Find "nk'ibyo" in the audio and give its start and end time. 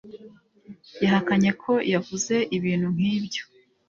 2.95-3.43